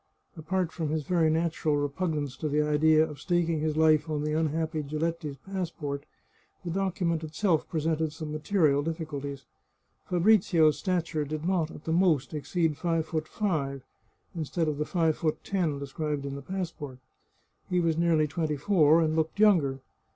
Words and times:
Apart 0.35 0.71
from 0.71 0.89
his 0.89 1.03
very 1.03 1.29
natural 1.29 1.77
repugnance 1.77 2.35
to 2.35 2.49
the 2.49 2.63
idea 2.63 3.07
of 3.07 3.21
staking 3.21 3.59
his 3.59 3.77
life 3.77 4.09
on 4.09 4.23
the 4.23 4.33
unhappy 4.33 4.81
Giletti's 4.81 5.37
passport, 5.45 6.07
the 6.65 6.71
docu 6.71 7.05
ment 7.05 7.23
itself 7.23 7.69
presented 7.69 8.11
some 8.11 8.31
material 8.31 8.81
difficulties. 8.81 9.45
Fabrizio's 10.09 10.79
stature 10.79 11.23
did 11.23 11.45
not, 11.45 11.69
at 11.69 11.83
the 11.83 11.91
most, 11.91 12.33
exceed 12.33 12.77
five 12.77 13.05
foot 13.05 13.27
five, 13.27 13.83
instead 14.33 14.67
of 14.67 14.79
the 14.79 14.85
five 14.85 15.15
foot 15.17 15.43
ten 15.43 15.77
described 15.77 16.25
in 16.25 16.33
the 16.33 16.41
passport. 16.41 16.97
He 17.69 17.79
was 17.79 17.95
nearly 17.95 18.25
twenty 18.25 18.57
four, 18.57 19.01
and 19.03 19.15
looked 19.15 19.39
younger. 19.39 19.81